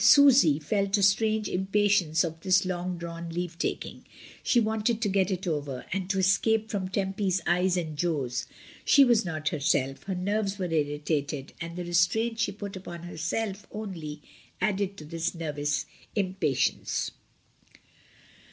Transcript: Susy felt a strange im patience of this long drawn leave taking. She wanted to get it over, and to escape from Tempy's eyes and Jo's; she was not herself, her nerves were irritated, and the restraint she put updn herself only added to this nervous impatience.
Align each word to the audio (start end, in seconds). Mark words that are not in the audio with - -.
Susy 0.03 0.57
felt 0.57 0.97
a 0.97 1.03
strange 1.03 1.47
im 1.47 1.67
patience 1.67 2.23
of 2.23 2.39
this 2.39 2.65
long 2.65 2.97
drawn 2.97 3.29
leave 3.29 3.59
taking. 3.59 4.03
She 4.41 4.59
wanted 4.59 4.99
to 5.03 5.09
get 5.09 5.29
it 5.29 5.45
over, 5.45 5.85
and 5.93 6.09
to 6.09 6.17
escape 6.17 6.71
from 6.71 6.89
Tempy's 6.89 7.39
eyes 7.45 7.77
and 7.77 7.95
Jo's; 7.95 8.47
she 8.83 9.05
was 9.05 9.23
not 9.25 9.49
herself, 9.49 10.01
her 10.05 10.15
nerves 10.15 10.57
were 10.57 10.65
irritated, 10.71 11.53
and 11.61 11.75
the 11.75 11.85
restraint 11.85 12.39
she 12.39 12.51
put 12.51 12.71
updn 12.71 13.05
herself 13.05 13.67
only 13.71 14.23
added 14.59 14.97
to 14.97 15.05
this 15.05 15.35
nervous 15.35 15.85
impatience. 16.15 17.11